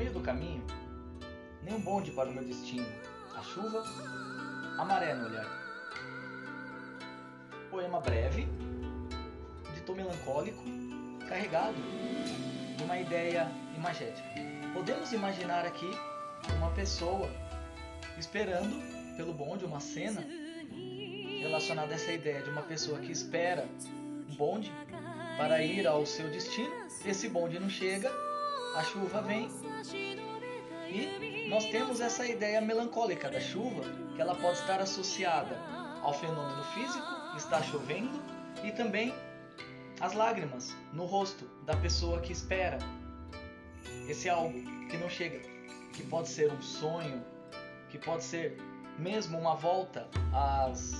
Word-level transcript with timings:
meio 0.00 0.12
do 0.14 0.20
caminho, 0.20 0.64
nem 1.62 1.74
um 1.74 1.80
bonde 1.80 2.10
para 2.10 2.26
o 2.26 2.32
meu 2.32 2.42
destino, 2.42 2.86
a 3.36 3.42
chuva, 3.42 3.84
a 4.78 4.82
maré 4.82 5.12
no 5.12 5.26
olhar. 5.26 5.46
Poema 7.70 8.00
breve, 8.00 8.48
de 9.74 9.80
tom 9.82 9.92
melancólico, 9.92 10.64
carregado 11.28 11.76
de 12.78 12.82
uma 12.82 12.98
ideia 12.98 13.46
imagética. 13.76 14.26
Podemos 14.72 15.12
imaginar 15.12 15.66
aqui 15.66 15.90
uma 16.56 16.70
pessoa 16.70 17.28
esperando 18.18 18.74
pelo 19.18 19.34
bonde, 19.34 19.66
uma 19.66 19.80
cena 19.80 20.24
relacionada 21.42 21.92
a 21.92 21.96
essa 21.96 22.10
ideia 22.10 22.40
de 22.40 22.48
uma 22.48 22.62
pessoa 22.62 23.00
que 23.00 23.12
espera 23.12 23.68
um 24.30 24.34
bonde 24.34 24.72
para 25.36 25.62
ir 25.62 25.86
ao 25.86 26.06
seu 26.06 26.30
destino. 26.30 26.88
Esse 27.04 27.28
bonde 27.28 27.58
não 27.58 27.68
chega, 27.68 28.10
a 28.74 28.82
chuva 28.82 29.20
vem. 29.22 29.48
E 30.88 31.48
nós 31.48 31.64
temos 31.66 32.00
essa 32.00 32.26
ideia 32.26 32.60
melancólica 32.60 33.28
da 33.30 33.40
chuva, 33.40 33.82
que 34.14 34.20
ela 34.20 34.34
pode 34.34 34.58
estar 34.58 34.80
associada 34.80 35.56
ao 36.02 36.12
fenômeno 36.12 36.64
físico, 36.64 37.06
está 37.36 37.62
chovendo, 37.62 38.20
e 38.64 38.72
também 38.72 39.14
as 40.00 40.14
lágrimas 40.14 40.74
no 40.92 41.04
rosto 41.04 41.44
da 41.64 41.76
pessoa 41.76 42.20
que 42.20 42.32
espera 42.32 42.78
esse 44.08 44.28
algo 44.28 44.52
que 44.88 44.96
não 44.96 45.08
chega, 45.08 45.40
que 45.92 46.02
pode 46.04 46.28
ser 46.28 46.52
um 46.52 46.60
sonho, 46.60 47.24
que 47.88 47.98
pode 47.98 48.24
ser 48.24 48.56
mesmo 48.98 49.38
uma 49.38 49.54
volta 49.54 50.08
às, 50.32 50.92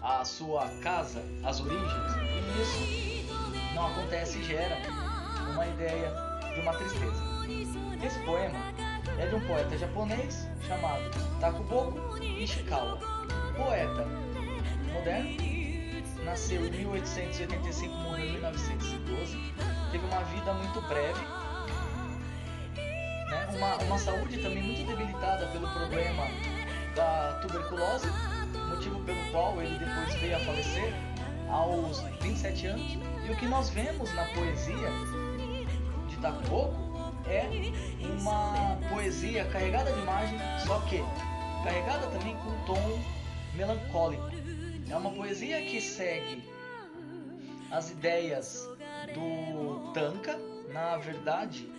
à 0.00 0.24
sua 0.24 0.68
casa, 0.82 1.22
às 1.44 1.60
origens, 1.60 2.12
e 2.16 2.62
isso 2.62 3.74
não 3.74 3.86
acontece 3.88 4.38
e 4.38 4.44
gera 4.44 4.76
uma 5.52 5.66
ideia 5.66 6.27
de 6.58 6.62
uma 6.62 6.74
tristeza. 6.74 7.22
Esse 8.04 8.18
poema 8.20 8.58
é 9.18 9.26
de 9.26 9.34
um 9.34 9.40
poeta 9.46 9.78
japonês 9.78 10.48
chamado 10.66 11.10
Takuboko 11.40 12.22
Ishikawa. 12.22 12.98
Poeta 13.56 14.06
moderno, 14.92 15.36
nasceu 16.24 16.66
em 16.66 16.70
1885, 16.70 17.94
morreu 17.94 18.26
em 18.26 18.32
1912, 18.32 19.54
teve 19.92 20.04
uma 20.04 20.22
vida 20.24 20.52
muito 20.52 20.80
breve, 20.82 21.20
né? 23.30 23.48
uma, 23.56 23.76
uma 23.84 23.98
saúde 23.98 24.38
também 24.38 24.62
muito 24.62 24.86
debilitada 24.86 25.46
pelo 25.48 25.68
problema 25.68 26.24
da 26.94 27.40
tuberculose, 27.42 28.08
motivo 28.68 29.00
pelo 29.04 29.30
qual 29.30 29.60
ele 29.60 29.78
depois 29.78 30.14
veio 30.14 30.36
a 30.36 30.40
falecer 30.40 30.92
aos 31.50 32.00
27 32.20 32.66
anos. 32.66 32.98
E 33.26 33.30
o 33.30 33.36
que 33.36 33.46
nós 33.46 33.70
vemos 33.70 34.12
na 34.14 34.24
poesia 34.26 34.90
de 36.18 36.22
Takuboko 36.22 36.74
é 37.26 37.46
uma 38.20 38.76
poesia 38.90 39.44
carregada 39.46 39.92
de 39.92 40.00
imagem, 40.00 40.38
só 40.66 40.80
que 40.80 40.98
carregada 41.64 42.06
também 42.08 42.36
com 42.36 42.50
um 42.50 42.64
tom 42.64 42.98
melancólico. 43.54 44.28
É 44.90 44.96
uma 44.96 45.10
poesia 45.10 45.62
que 45.62 45.80
segue 45.80 46.42
as 47.70 47.90
ideias 47.90 48.68
do 49.14 49.92
Tanka. 49.92 50.38
Na 50.72 50.96
verdade, 50.96 51.70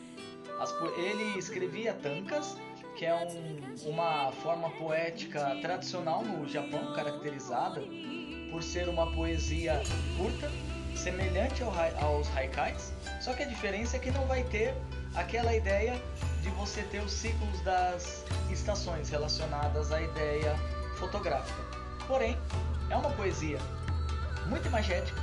as, 0.60 0.74
ele 0.98 1.38
escrevia 1.38 1.94
tankas, 1.94 2.58
que 2.96 3.06
é 3.06 3.16
um, 3.16 3.90
uma 3.90 4.32
forma 4.32 4.70
poética 4.72 5.58
tradicional 5.62 6.24
no 6.24 6.48
Japão, 6.48 6.94
caracterizada 6.94 7.82
por 8.52 8.64
ser 8.64 8.90
uma 8.90 9.12
poesia 9.12 9.82
curta, 10.18 10.52
semelhante 11.00 11.64
ao, 11.64 11.74
aos 12.04 12.28
haikais, 12.36 12.94
só 13.22 13.34
que 13.34 13.44
a 13.44 13.46
diferença 13.46 13.96
é 13.98 14.00
que 14.00 14.12
não 14.12 14.26
vai 14.28 14.44
ter 14.44 14.76
aquela 15.16 15.56
ideia 15.56 16.00
de 16.42 16.50
você 16.52 16.84
ter 16.84 17.00
os 17.00 17.12
ciclos 17.12 17.62
das 17.62 18.24
estações 18.52 19.10
relacionadas 19.10 19.92
à 19.92 20.02
ideia 20.02 20.56
fotográfica. 20.98 21.62
Porém, 22.08 22.38
é 22.90 22.96
uma 22.96 23.10
poesia 23.12 23.60
muito 24.48 24.68
imagética 24.68 25.22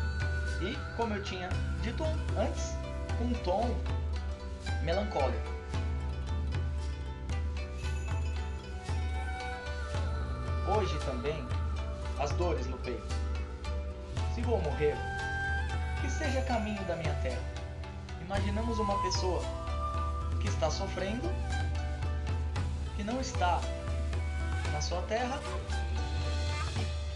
e, 0.60 0.76
como 0.97 1.15
eu 1.15 1.22
tinha 1.22 1.48
dito 1.82 2.04
antes, 2.38 2.75
com 3.19 3.25
um 3.25 3.32
tom 3.44 3.76
melancólico. 4.82 5.56
Hoje 10.76 10.98
também, 11.04 11.47
as 12.19 12.31
dores 12.32 12.66
no 12.66 12.78
peito. 12.78 13.15
Se 14.34 14.42
vou 14.42 14.60
morrer, 14.60 14.97
que 16.06 16.12
seja 16.12 16.40
caminho 16.42 16.82
da 16.84 16.94
minha 16.94 17.12
terra. 17.14 17.42
Imaginamos 18.24 18.78
uma 18.78 19.02
pessoa 19.02 19.42
que 20.40 20.48
está 20.48 20.70
sofrendo, 20.70 21.28
que 22.96 23.02
não 23.02 23.20
está 23.20 23.60
na 24.72 24.80
sua 24.80 25.02
terra. 25.02 25.40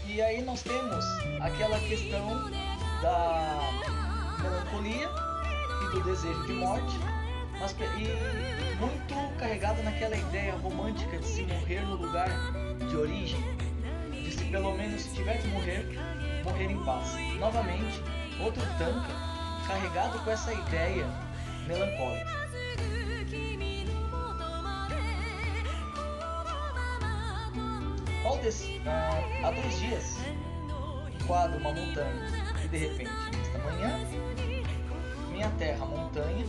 E 0.05 0.21
aí 0.21 0.41
nós 0.41 0.61
temos 0.61 1.05
aquela 1.39 1.79
questão 1.79 2.51
da 3.01 3.59
melancolia 4.41 5.09
e 5.83 5.91
do 5.91 6.03
desejo 6.03 6.43
de 6.47 6.53
morte, 6.53 6.99
mas, 7.61 7.71
e 7.71 8.75
muito 8.75 9.37
carregada 9.39 9.81
naquela 9.83 10.17
ideia 10.17 10.53
romântica 10.57 11.17
de 11.17 11.25
se 11.25 11.43
morrer 11.43 11.79
no 11.85 11.95
lugar 11.95 12.29
de 12.89 12.95
origem, 12.97 13.39
de 14.11 14.31
se 14.31 14.43
pelo 14.45 14.75
menos 14.75 15.03
se 15.03 15.15
tiver 15.15 15.41
que 15.41 15.47
morrer, 15.47 15.85
morrer 16.43 16.71
em 16.71 16.83
paz. 16.83 17.15
Novamente, 17.39 18.03
outro 18.43 18.63
tanca 18.77 19.13
carregado 19.67 20.19
com 20.23 20.31
essa 20.31 20.53
ideia 20.53 21.05
melancólica. 21.67 22.41
uh, 28.85 29.45
há 29.45 29.51
dois 29.51 29.79
dias, 29.79 30.15
quadro 31.27 31.57
uma 31.59 31.71
montanha 31.71 32.27
e 32.63 32.67
de 32.67 32.77
repente, 32.77 33.11
nesta 33.37 33.57
manhã, 33.59 33.99
minha 35.31 35.49
terra, 35.51 35.85
montanha, 35.85 36.45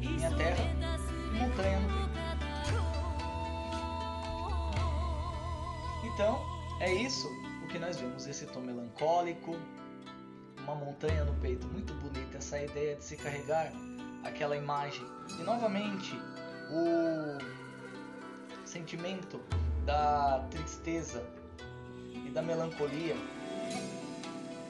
minha 0.00 0.30
terra 0.36 0.64
montanha 1.32 1.80
no 1.80 1.90
peito. 1.90 2.24
Então, 6.14 6.40
é 6.80 6.92
isso 6.92 7.28
o 7.64 7.66
que 7.68 7.78
nós 7.78 7.98
vemos, 7.98 8.26
esse 8.26 8.46
tom 8.46 8.60
melancólico, 8.60 9.56
uma 10.64 10.74
montanha 10.74 11.24
no 11.24 11.34
peito, 11.40 11.66
muito 11.68 11.92
bonita, 11.94 12.38
essa 12.38 12.60
ideia 12.60 12.96
de 12.96 13.04
se 13.04 13.16
carregar 13.16 13.70
aquela 14.24 14.56
imagem. 14.56 15.04
E 15.38 15.42
novamente, 15.42 16.12
o 16.70 17.38
sentimento 18.66 19.38
da 19.84 20.46
tristeza 20.50 21.24
e 22.26 22.30
da 22.30 22.42
melancolia. 22.42 23.14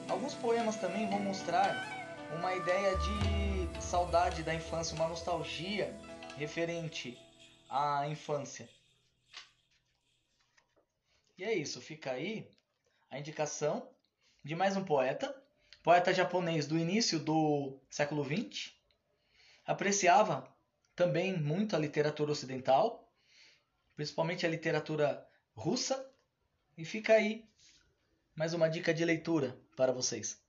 Alguns 0.09 0.35
poemas 0.35 0.75
também 0.75 1.09
vão 1.09 1.19
mostrar 1.19 1.73
uma 2.37 2.53
ideia 2.53 2.95
de 2.97 3.81
saudade 3.81 4.43
da 4.43 4.53
infância, 4.53 4.95
uma 4.95 5.07
nostalgia 5.07 5.97
referente 6.37 7.17
à 7.69 8.07
infância. 8.07 8.69
E 11.37 11.43
é 11.43 11.53
isso, 11.53 11.81
fica 11.81 12.11
aí 12.11 12.49
a 13.09 13.17
indicação 13.19 13.89
de 14.43 14.55
mais 14.55 14.77
um 14.77 14.83
poeta, 14.83 15.35
poeta 15.85 16.11
japonês 16.11 16.65
do 16.65 16.79
início 16.79 17.19
do 17.19 17.79
século 17.91 18.25
XX. 18.25 18.73
Apreciava 19.63 20.51
também 20.95 21.39
muito 21.39 21.75
a 21.75 21.79
literatura 21.79 22.31
ocidental, 22.31 23.07
principalmente 23.95 24.47
a 24.47 24.49
literatura 24.49 25.23
russa. 25.53 26.11
E 26.75 26.83
fica 26.83 27.13
aí 27.13 27.47
mais 28.33 28.55
uma 28.55 28.67
dica 28.67 28.91
de 28.91 29.05
leitura 29.05 29.55
para 29.75 29.91
vocês. 29.93 30.43